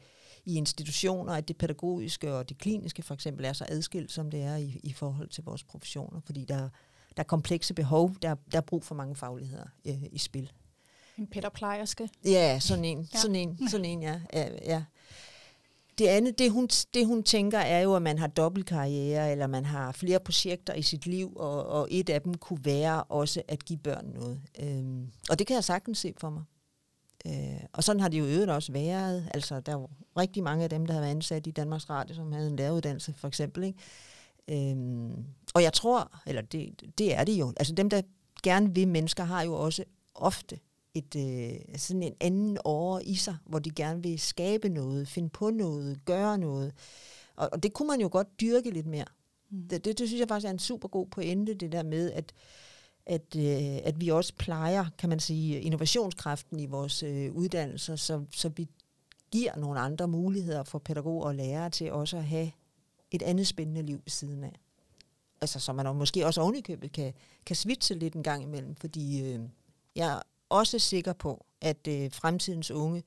[0.45, 4.43] i institutioner, at det pædagogiske og det kliniske for eksempel er så adskilt, som det
[4.43, 6.21] er i, i forhold til vores professioner.
[6.25, 6.59] Fordi der,
[7.17, 10.53] der er komplekse behov, der, der er brug for mange fagligheder øh, i spil.
[11.19, 12.09] En pædagogplejerske?
[12.25, 13.19] Ja, sådan en, ja.
[13.19, 14.21] sådan en, sådan en ja.
[14.33, 14.85] ja, ja
[16.01, 19.65] det andet, det hun, det hun tænker, er jo, at man har dobbeltkarriere, eller man
[19.65, 23.65] har flere projekter i sit liv, og, og et af dem kunne være også at
[23.65, 24.41] give børn noget.
[24.63, 26.43] Øhm, og det kan jeg sagtens se for mig.
[27.27, 29.29] Øh, og sådan har det jo øvrigt også været.
[29.35, 32.15] Altså, der er jo rigtig mange af dem, der har været ansat i Danmarks Radio,
[32.15, 33.65] som havde en læreruddannelse, for eksempel.
[33.65, 34.71] Ikke?
[34.71, 38.03] Øhm, og jeg tror, eller det, det er det jo, altså dem, der
[38.43, 39.85] gerne vil mennesker, har jo også
[40.15, 40.59] ofte
[40.95, 45.29] et, øh, sådan en anden år i sig, hvor de gerne vil skabe noget, finde
[45.29, 46.73] på noget, gøre noget.
[47.37, 49.05] Og, og det kunne man jo godt dyrke lidt mere.
[49.51, 49.69] Mm.
[49.69, 52.33] Det, det, det synes jeg faktisk er en super god pointe, det der med, at,
[53.07, 58.25] at, øh, at vi også plejer, kan man sige, innovationskraften i vores øh, uddannelser, så,
[58.31, 58.69] så vi
[59.31, 62.51] giver nogle andre muligheder for pædagoger og lærere til også at have
[63.11, 64.61] et andet spændende liv ved siden af.
[65.41, 67.13] Altså, så man måske også ovenikøbet kan,
[67.47, 69.41] kan switche lidt en gang imellem, fordi øh,
[69.97, 73.03] jeg også sikker på, at øh, fremtidens unge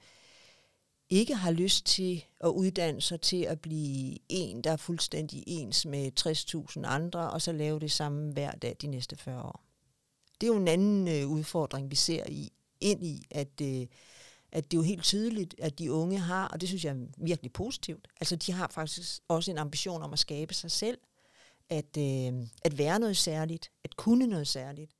[1.09, 5.85] ikke har lyst til at uddanne sig til at blive en, der er fuldstændig ens
[5.85, 6.11] med
[6.77, 9.63] 60.000 andre, og så lave det samme hver dag de næste 40 år.
[10.41, 12.51] Det er jo en anden øh, udfordring, vi ser i,
[12.81, 13.87] ind i, at, øh,
[14.51, 17.05] at det er jo helt tydeligt, at de unge har, og det synes jeg er
[17.17, 20.97] virkelig positivt, altså de har faktisk også en ambition om at skabe sig selv,
[21.69, 24.91] at, øh, at være noget særligt, at kunne noget særligt.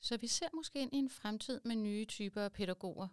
[0.00, 3.08] Så vi ser måske ind i en fremtid med nye typer af pædagoger,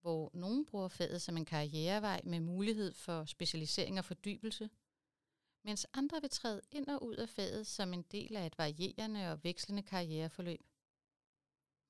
[0.00, 4.70] hvor nogen bruger faget som en karrierevej med mulighed for specialisering og fordybelse,
[5.64, 9.32] mens andre vil træde ind og ud af faget som en del af et varierende
[9.32, 10.60] og vekslende karriereforløb.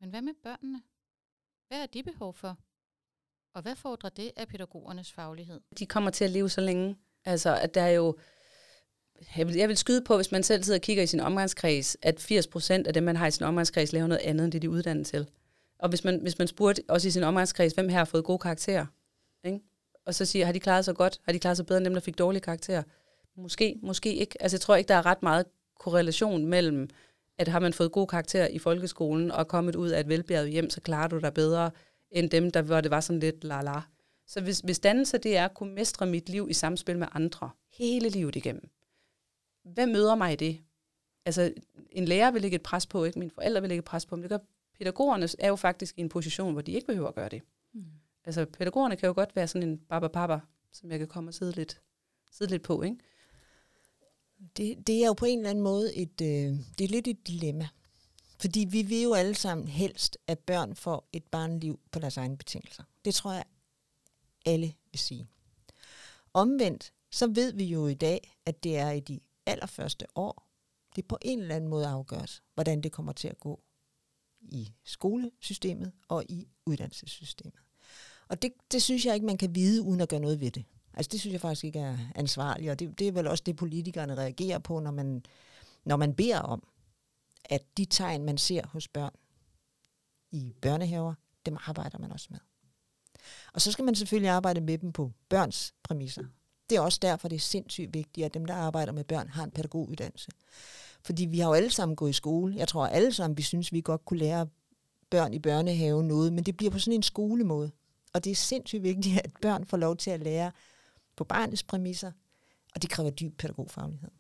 [0.00, 0.82] Men hvad med børnene?
[1.68, 2.58] Hvad er de behov for?
[3.54, 5.60] Og hvad fordrer det af pædagogernes faglighed?
[5.78, 6.98] De kommer til at leve så længe.
[7.24, 8.18] Altså, at der er jo
[9.36, 11.96] jeg vil, jeg vil skyde på, hvis man selv sidder og kigger i sin omgangskreds,
[12.02, 14.66] at 80% af dem, man har i sin omgangskreds, laver noget andet, end det de
[14.66, 15.26] er uddannet til.
[15.78, 18.38] Og hvis man, hvis man spurgte også i sin omgangskreds, hvem her har fået gode
[18.38, 18.86] karakterer,
[19.44, 19.60] ikke?
[20.06, 21.20] og så siger, har de klaret sig godt?
[21.24, 22.82] Har de klaret sig bedre end dem, der fik dårlige karakterer?
[23.36, 24.42] Måske, måske ikke.
[24.42, 25.46] Altså jeg tror ikke, der er ret meget
[25.80, 26.88] korrelation mellem,
[27.38, 30.70] at har man fået gode karakterer i folkeskolen og kommet ud af et velbjerget hjem,
[30.70, 31.70] så klarer du dig bedre
[32.10, 33.80] end dem, der, hvor det var sådan lidt la-la.
[34.26, 37.50] Så hvis, hvis dannelse det er at kunne mestre mit liv i samspil med andre,
[37.78, 38.70] hele livet igennem,
[39.74, 40.60] hvem møder mig i det?
[41.26, 41.52] altså,
[41.90, 43.18] en lærer vil lægge et pres på, ikke?
[43.18, 44.38] Mine forældre vil lægge et pres på, men det gør
[44.78, 47.42] pædagogerne er jo faktisk i en position, hvor de ikke behøver at gøre det.
[47.72, 47.84] Mm.
[48.24, 50.38] Altså, pædagogerne kan jo godt være sådan en baba
[50.72, 51.80] som jeg kan komme og sidde lidt,
[52.30, 52.96] sidde lidt på, ikke?
[54.56, 57.26] Det, det er jo på en eller anden måde et, øh, det er lidt et
[57.26, 57.68] dilemma.
[58.40, 62.36] Fordi vi vil jo alle sammen helst, at børn får et barnliv på deres egne
[62.36, 62.84] betingelser.
[63.04, 63.44] Det tror jeg,
[64.46, 65.26] alle vil sige.
[66.32, 70.48] Omvendt, så ved vi jo i dag, at det er i de allerførste år,
[70.96, 73.60] det på en eller anden måde afgøres, hvordan det kommer til at gå
[74.40, 77.58] i skolesystemet og i uddannelsessystemet.
[78.28, 80.64] Og det, det synes jeg ikke, man kan vide, uden at gøre noget ved det.
[80.94, 83.56] Altså det synes jeg faktisk ikke er ansvarligt, og det, det er vel også det,
[83.56, 85.22] politikerne reagerer på, når man,
[85.84, 86.68] når man beder om,
[87.44, 89.14] at de tegn, man ser hos børn
[90.30, 91.14] i børnehaver,
[91.46, 92.38] dem arbejder man også med.
[93.52, 96.24] Og så skal man selvfølgelig arbejde med dem på børns præmisser.
[96.70, 99.44] Det er også derfor, det er sindssygt vigtigt, at dem, der arbejder med børn, har
[99.44, 100.30] en pædagoguddannelse.
[101.02, 102.54] Fordi vi har jo alle sammen gået i skole.
[102.56, 104.46] Jeg tror alle sammen, vi synes, vi godt kunne lære
[105.10, 107.70] børn i børnehave noget, men det bliver på sådan en skolemåde.
[108.14, 110.52] Og det er sindssygt vigtigt, at børn får lov til at lære
[111.16, 112.12] på barnets præmisser,
[112.74, 114.10] og det kræver dyb pædagogfaglighed.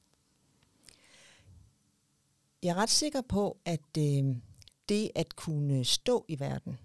[2.62, 4.36] Jeg er ret sikker på, at øh,
[4.88, 6.78] det at kunne stå i verden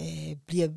[0.00, 0.68] øh, bliver,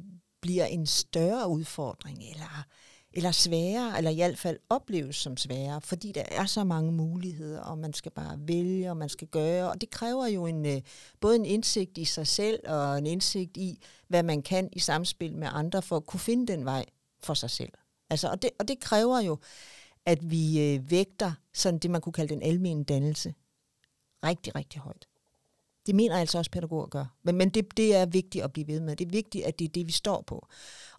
[0.42, 2.66] bliver en større udfordring, eller,
[3.14, 7.62] eller sværere, eller i hvert fald opleves som sværere, fordi der er så mange muligheder,
[7.62, 10.82] og man skal bare vælge, og man skal gøre, og det kræver jo en, øh,
[11.20, 15.36] både en indsigt i sig selv, og en indsigt i, hvad man kan i samspil
[15.36, 16.86] med andre, for at kunne finde den vej
[17.24, 17.72] for sig selv.
[18.10, 19.38] Altså, og, det, og det kræver jo,
[20.06, 23.34] at vi øh, vægter sådan det, man kunne kalde den almene dannelse,
[24.24, 25.08] rigtig, rigtig højt.
[25.86, 27.06] Det mener altså også pædagoger gør.
[27.24, 28.96] Men, men det, det er vigtigt at blive ved med.
[28.96, 30.48] Det er vigtigt, at det er det, vi står på.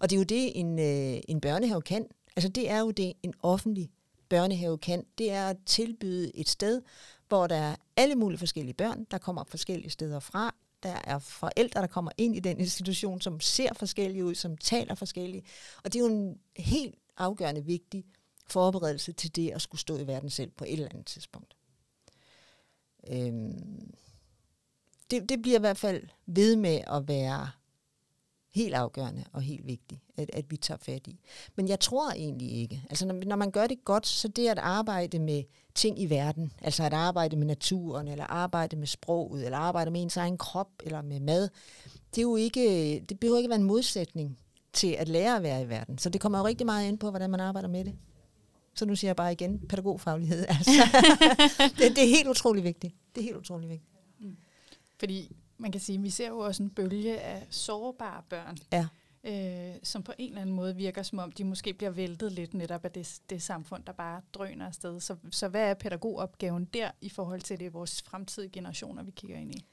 [0.00, 2.06] Og det er jo det, en, øh, en børnehave kan.
[2.36, 3.90] Altså det er jo det, en offentlig
[4.28, 5.04] børnehave kan.
[5.18, 6.82] Det er at tilbyde et sted,
[7.28, 10.54] hvor der er alle mulige forskellige børn, der kommer forskellige steder fra.
[10.82, 14.94] Der er forældre, der kommer ind i den institution, som ser forskellige ud, som taler
[14.94, 15.44] forskellige.
[15.84, 18.04] Og det er jo en helt afgørende vigtig
[18.46, 21.56] forberedelse til det at skulle stå i verden selv på et eller andet tidspunkt.
[23.10, 23.94] Øhm,
[25.10, 27.50] det, det bliver i hvert fald ved med at være
[28.54, 31.20] helt afgørende og helt vigtigt, at, at vi tager fat i.
[31.56, 32.82] Men jeg tror egentlig ikke.
[32.90, 35.42] Altså når, når man gør det godt, så det at arbejde med
[35.74, 40.02] ting i verden, altså at arbejde med naturen, eller arbejde med sproget, eller arbejde med
[40.02, 41.48] ens egen krop, eller med mad,
[42.14, 44.38] det, er jo ikke, det behøver ikke være en modsætning
[44.72, 45.98] til at lære at være i verden.
[45.98, 47.94] Så det kommer jo rigtig meget ind på, hvordan man arbejder med det.
[48.74, 50.44] Så nu siger jeg bare igen, pædagogfaglighed.
[50.48, 50.70] Altså,
[51.78, 52.94] det, det er helt utrolig vigtigt.
[53.14, 53.93] Det er helt utrolig vigtigt.
[55.04, 58.86] Fordi man kan sige, at vi ser jo også en bølge af sårbare børn, ja.
[59.24, 62.54] øh, som på en eller anden måde virker som om, de måske bliver væltet lidt
[62.54, 65.00] netop af det, det samfund, der bare drøner afsted.
[65.00, 69.36] Så, så hvad er pædagogopgaven der i forhold til det vores fremtidige generationer, vi kigger
[69.36, 69.66] ind i?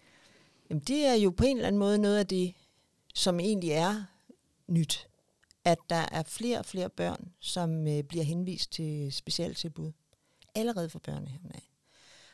[0.70, 2.54] Jamen, det er jo på en eller anden måde noget af det,
[3.14, 4.04] som egentlig er
[4.68, 5.08] nyt.
[5.66, 9.92] At der er flere og flere børn, som øh, bliver henvist til specialtilbud
[10.56, 11.71] allerede fra børnehaven af.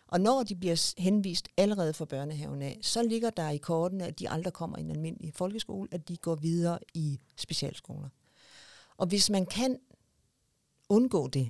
[0.07, 4.19] Og når de bliver henvist allerede fra børnehaven af, så ligger der i kortene, at
[4.19, 8.09] de aldrig kommer i en almindelig folkeskole, at de går videre i specialskoler.
[8.97, 9.79] Og hvis man kan
[10.89, 11.49] undgå det,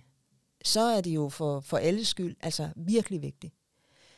[0.63, 3.53] så er det jo for, for alle skyld altså virkelig vigtigt.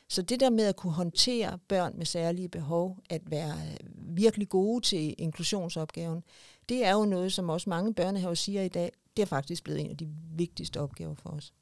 [0.08, 4.50] Så det der med at kunne håndtere børn med særlige behov, at være øh, virkelig
[4.50, 6.24] gode til inklusionsopgaven,
[6.70, 9.82] det er jo noget, som også mange børnehaver siger i dag, det er faktisk blevet
[9.82, 11.54] en af de vigtigste opgaver for os.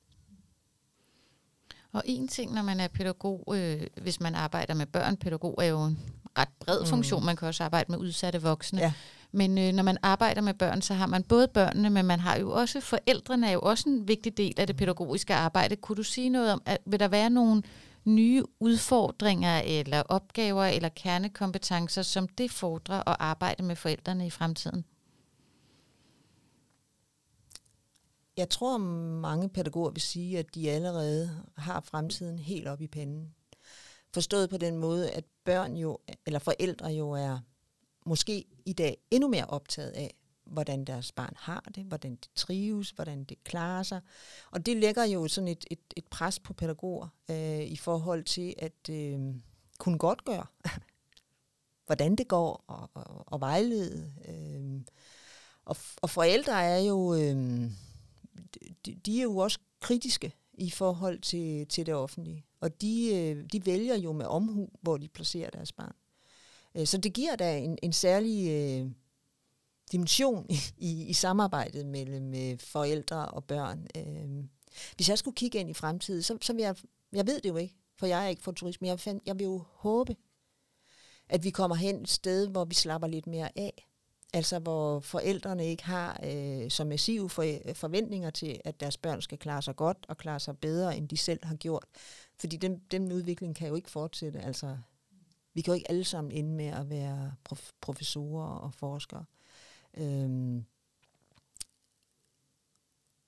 [1.93, 5.67] Og en ting, når man er pædagog, øh, hvis man arbejder med børn, pædagog er
[5.67, 5.99] jo en
[6.37, 6.85] ret bred mm.
[6.85, 8.79] funktion, man kan også arbejde med udsatte voksne.
[8.79, 8.93] Ja.
[9.31, 12.37] Men øh, når man arbejder med børn, så har man både børnene, men man har
[12.37, 15.75] jo også forældrene er jo også en vigtig del af det pædagogiske arbejde.
[15.75, 17.63] Kunne du sige noget om, at vil der være nogle
[18.05, 24.85] nye udfordringer eller opgaver eller kernekompetencer, som det fordrer at arbejde med forældrene i fremtiden?
[28.37, 33.35] Jeg tror, mange pædagoger vil sige, at de allerede har fremtiden helt op i panden.
[34.13, 37.39] Forstået på den måde, at børn jo, eller forældre jo er
[38.05, 40.13] måske i dag endnu mere optaget af,
[40.45, 44.01] hvordan deres barn har det, hvordan det trives, hvordan det klarer sig.
[44.51, 48.53] Og det lægger jo sådan et, et, et pres på pædagoger øh, i forhold til
[48.57, 49.19] at øh,
[49.77, 50.45] kunne godt gøre,
[51.85, 54.13] hvordan det går, og, og, og vejlede.
[54.27, 54.81] Øh.
[55.65, 57.71] Og, og forældre er jo, øh,
[58.85, 62.45] de, de er jo også kritiske i forhold til, til det offentlige.
[62.59, 65.95] Og de, øh, de vælger jo med omhu, hvor de placerer deres barn.
[66.75, 68.91] Øh, så det giver da en, en særlig øh,
[69.91, 70.45] dimension
[70.77, 73.87] i, i samarbejdet mellem øh, forældre og børn.
[73.97, 74.45] Øh,
[74.95, 76.75] hvis jeg skulle kigge ind i fremtiden, så, så vil jeg,
[77.11, 78.87] jeg ved det jo ikke, for jeg er ikke futurisme.
[78.87, 80.15] Jeg, find, jeg vil jo håbe,
[81.29, 83.87] at vi kommer hen et sted, hvor vi slapper lidt mere af.
[84.33, 89.37] Altså hvor forældrene ikke har øh, så massive for, forventninger til, at deres børn skal
[89.37, 91.85] klare sig godt og klare sig bedre, end de selv har gjort.
[92.39, 94.39] Fordi den, den udvikling kan jo ikke fortsætte.
[94.39, 94.77] Altså,
[95.53, 99.25] vi kan jo ikke alle sammen ende med at være prof- professorer og forskere.
[99.97, 100.65] Øhm,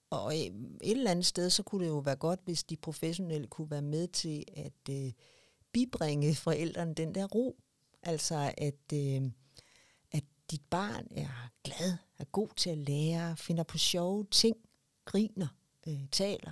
[0.10, 3.48] og øh, et eller andet sted, så kunne det jo være godt, hvis de professionelle
[3.48, 5.12] kunne være med til at øh,
[5.72, 7.58] bibringe forældrene den der ro.
[8.04, 9.32] Altså at, øh, at
[10.52, 14.58] dit barn er glad, er god til at lære, finder på sjove ting,
[15.06, 15.48] griner,
[15.88, 16.52] øh, taler.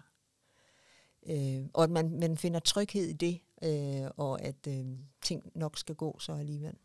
[1.25, 4.85] Øh, og at man, man finder tryghed i det, øh, og at øh,
[5.21, 6.77] ting nok skal gå så alligevel.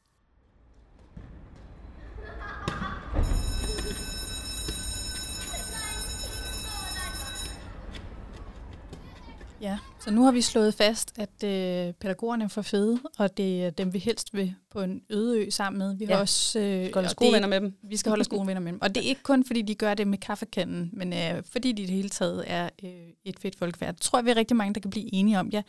[9.62, 13.64] Ja, så nu har vi slået fast, at øh, pædagogerne er for fede, og det
[13.64, 15.96] er dem, vi helst vil på en øde ø sammen med.
[15.96, 16.14] Vi Ja.
[16.14, 17.75] har også, øh, Vi skal holde og skovenner det er med dem.
[17.83, 18.83] Vi skal holde skovenner med dem.
[18.83, 21.83] Og det er ikke kun, fordi de gør det med kaffekanden, men øh, fordi de
[21.83, 22.90] i det hele taget er øh,
[23.25, 23.94] et fedt folkefærd.
[23.94, 25.48] Det tror jeg, vi er rigtig mange, der kan blive enige om.
[25.53, 25.62] Jeg,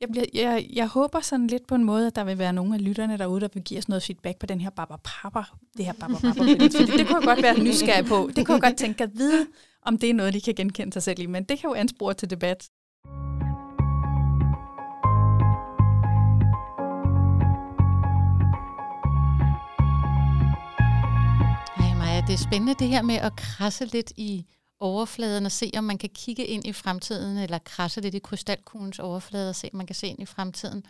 [0.00, 2.74] jeg, bliver, jeg, jeg håber sådan lidt på en måde, at der vil være nogle
[2.74, 5.42] af lytterne derude, der vil give os noget feedback på den her Baba Papa,
[5.76, 6.70] det her billede.
[6.76, 8.30] Fordi det kunne jeg godt være nysgerrig på.
[8.36, 9.46] Det kunne jeg godt tænke at vide,
[9.82, 11.26] om det er noget, de kan genkende sig selv i.
[11.26, 12.68] Men det kan jo anspore til debat.
[22.26, 24.46] Det er spændende det her med at krasse lidt i
[24.80, 28.98] overfladen og se, om man kan kigge ind i fremtiden, eller krasse lidt i krystalkuglens
[28.98, 30.84] overflade og se, om man kan se ind i fremtiden.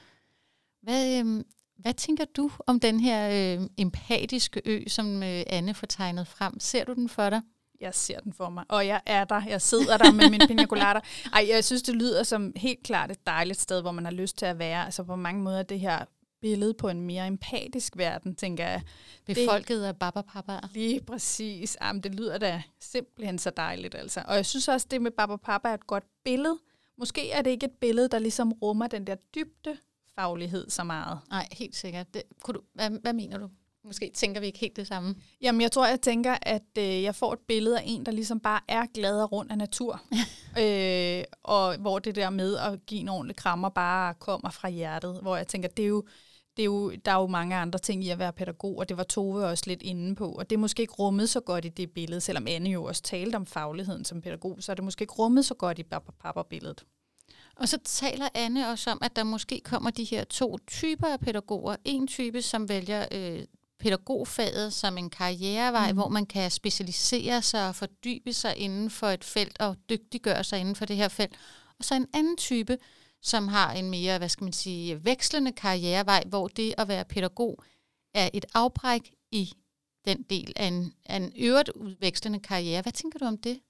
[0.82, 1.44] Hvad, øh,
[1.78, 6.60] hvad tænker du om den her øh, empatiske ø, som øh, Anne får tegnet frem?
[6.60, 7.40] Ser du den for dig?
[7.80, 9.42] Jeg ser den for mig, og jeg er der.
[9.48, 11.00] Jeg sidder der med min pina colada.
[11.32, 14.38] Ej, jeg synes, det lyder som helt klart et dejligt sted, hvor man har lyst
[14.38, 14.84] til at være.
[14.84, 16.04] Altså på mange måder det her
[16.40, 18.82] billede på en mere empatisk verden, tænker jeg.
[19.26, 20.68] Befolket af babapappaer.
[20.72, 21.76] Lige præcis.
[21.82, 24.22] Jamen, det lyder da simpelthen så dejligt, altså.
[24.26, 26.58] Og jeg synes også, det med Baba Papa er et godt billede.
[26.98, 29.76] Måske er det ikke et billede, der ligesom rummer den der dybde
[30.14, 31.18] faglighed så meget.
[31.30, 32.14] Nej, helt sikkert.
[32.14, 33.48] Det, kunne du, hvad, hvad mener du?
[33.84, 35.14] Måske tænker vi ikke helt det samme.
[35.42, 38.40] Jamen, jeg tror, jeg tænker, at øh, jeg får et billede af en, der ligesom
[38.40, 40.02] bare er glad og rundt af natur.
[40.62, 45.18] øh, og hvor det der med at give en ordentlig krammer bare kommer fra hjertet.
[45.22, 46.04] Hvor jeg tænker, det er jo,
[46.60, 48.96] det er jo, der er jo mange andre ting i at være pædagog, og det
[48.96, 50.32] var Tove også lidt inde på.
[50.32, 53.02] Og det er måske ikke rummet så godt i det billede, selvom Anne jo også
[53.02, 55.82] talte om fagligheden som pædagog, så er det måske ikke rummet så godt i
[56.20, 56.84] Papa-billedet.
[57.56, 61.20] Og så taler Anne også om, at der måske kommer de her to typer af
[61.20, 61.76] pædagoger.
[61.84, 63.44] En type, som vælger øh,
[63.78, 65.98] pædagogfaget som en karrierevej, mm.
[65.98, 70.60] hvor man kan specialisere sig og fordybe sig inden for et felt og dygtiggøre sig
[70.60, 71.36] inden for det her felt.
[71.78, 72.78] Og så en anden type,
[73.22, 77.64] som har en mere, hvad skal man sige, vekslende karrierevej, hvor det at være pædagog
[78.14, 79.52] er et afbræk i
[80.04, 82.82] den del af en, af en øvrigt udvekslende karriere.
[82.82, 83.60] Hvad tænker du om det?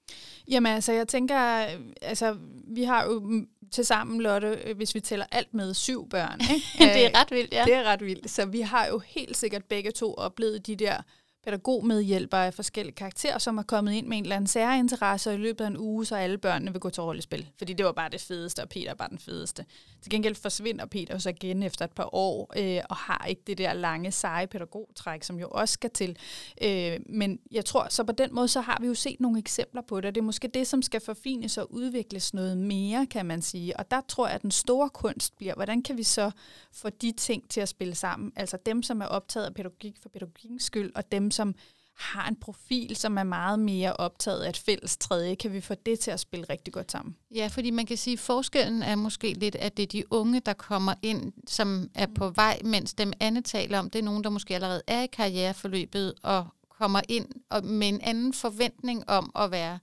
[0.47, 2.37] Jamen altså, jeg tænker, øh, altså,
[2.67, 6.41] vi har jo til sammen, Lotte, øh, hvis vi tæller alt med syv børn.
[6.53, 6.93] Ikke?
[6.93, 7.63] det er ret vildt, ja.
[7.65, 8.29] Det er ret vildt.
[8.29, 11.01] Så vi har jo helt sikkert begge to oplevet de der
[11.43, 15.37] pædagogmedhjælpere af forskellige karakterer, som er kommet ind med en eller anden særinteresse, og i
[15.37, 17.49] løbet af en uge, så alle børnene vil gå til rollespil.
[17.57, 19.65] Fordi det var bare det fedeste, og Peter var bare den fedeste.
[20.01, 23.57] Til gengæld forsvinder Peter så igen efter et par år, øh, og har ikke det
[23.57, 26.17] der lange, seje pædagogtræk, som jo også skal til.
[26.63, 29.81] Øh, men jeg tror, så på den måde, så har vi jo set nogle eksempler
[29.81, 33.25] på det, og det er måske det, som skal forfines og udvikles noget mere, kan
[33.25, 33.77] man sige.
[33.77, 36.31] Og der tror jeg, at den store kunst bliver, hvordan kan vi så
[36.71, 38.33] få de ting til at spille sammen?
[38.35, 41.55] Altså dem, som er optaget af pædagogik for pædagogikkens skyld, og dem, som
[42.01, 45.73] har en profil, som er meget mere optaget af et fælles tredje, kan vi få
[45.85, 47.15] det til at spille rigtig godt sammen.
[47.35, 50.39] Ja, fordi man kan sige, at forskellen er måske lidt, at det er de unge,
[50.39, 54.23] der kommer ind, som er på vej, mens dem andre taler om, det er nogen,
[54.23, 59.31] der måske allerede er i karriereforløbet og kommer ind og med en anden forventning om
[59.35, 59.79] at være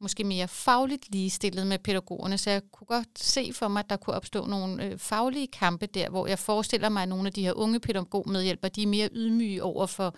[0.00, 2.38] måske mere fagligt ligestillet med pædagogerne.
[2.38, 5.86] Så jeg kunne godt se for mig, at der kunne opstå nogle øh, faglige kampe
[5.86, 9.08] der, hvor jeg forestiller mig, at nogle af de her unge pædagogmedhjælpere, de er mere
[9.12, 10.14] ydmyge over for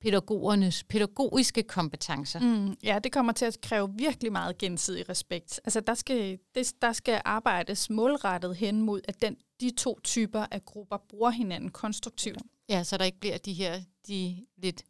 [0.00, 2.40] pædagogernes pædagogiske kompetencer.
[2.40, 5.60] Mm, ja, det kommer til at kræve virkelig meget gensidig respekt.
[5.64, 10.46] Altså, der skal, det, der skal arbejdes målrettet hen mod, at den, de to typer
[10.50, 12.38] af grupper bruger hinanden konstruktivt.
[12.68, 14.82] Ja, så der ikke bliver de her de lidt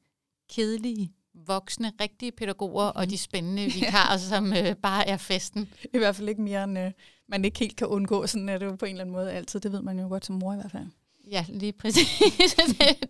[0.50, 2.96] kedelige, voksne, rigtige pædagoger mm.
[2.96, 5.72] og de spændende vikarer, som øh, bare er festen.
[5.94, 6.92] I hvert fald ikke mere, end øh,
[7.28, 8.26] man ikke helt kan undgå.
[8.26, 9.60] Sådan er det jo på en eller anden måde altid.
[9.60, 10.86] Det ved man jo godt som mor i hvert fald.
[11.30, 12.54] Ja, lige præcis.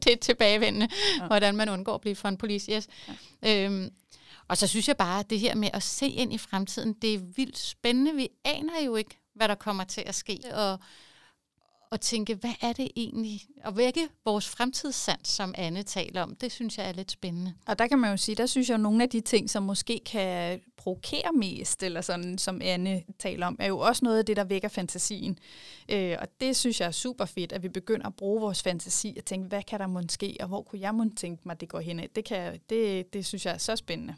[0.05, 1.27] det, er tilbagevendende, ja.
[1.27, 2.73] hvordan man undgår at blive for en police.
[2.73, 2.89] Yes.
[3.43, 3.65] Ja.
[3.65, 3.91] Øhm,
[4.49, 7.15] og så synes jeg bare, at det her med at se ind i fremtiden, det
[7.15, 8.15] er vildt spændende.
[8.15, 10.79] Vi aner jo ikke, hvad der kommer til at ske, og,
[11.93, 13.41] og tænke, hvad er det egentlig?
[13.65, 17.55] Og vække vores fremtidssans, som Anne taler om, det synes jeg er lidt spændende.
[17.67, 19.63] Og der kan man jo sige, der synes jeg at nogle af de ting, som
[19.63, 24.27] måske kan provokere mest, eller sådan, som Anne taler om, er jo også noget af
[24.27, 25.39] det, der vækker fantasien.
[25.89, 29.15] Øh, og det synes jeg er super fedt, at vi begynder at bruge vores fantasi
[29.19, 31.81] og tænke, hvad kan der måske, og hvor kunne jeg måske tænke mig, det går
[31.81, 34.15] hen Det, kan, det, det synes jeg er så spændende.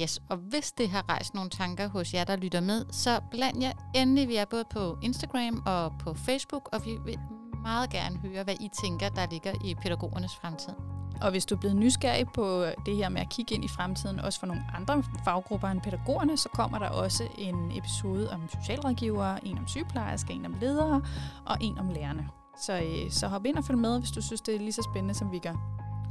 [0.00, 3.62] Yes, og hvis det har rejst nogle tanker hos jer, der lytter med, så bland
[3.62, 4.28] jer endelig.
[4.28, 7.18] Vi er både på Instagram og på Facebook, og vi vil
[7.62, 10.72] meget gerne høre, hvad I tænker, der ligger i pædagogernes fremtid.
[11.20, 14.20] Og hvis du er blevet nysgerrig på det her med at kigge ind i fremtiden,
[14.20, 19.46] også for nogle andre faggrupper end pædagogerne, så kommer der også en episode om socialrådgivere,
[19.46, 21.02] en om sygeplejersker, en om ledere
[21.46, 22.28] og en om lærerne.
[22.62, 24.88] Så, øh, så hop ind og følg med, hvis du synes, det er lige så
[24.92, 25.54] spændende, som vi gør.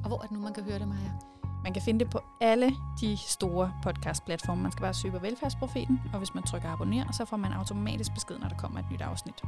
[0.04, 1.37] Og hvor er det nu, man kan høre det, Maja?
[1.68, 4.62] Man kan finde det på alle de store podcast-platforme.
[4.62, 8.14] Man skal bare søge på Velfærdsprofeten, og hvis man trykker abonner, så får man automatisk
[8.14, 9.44] besked, når der kommer et nyt afsnit.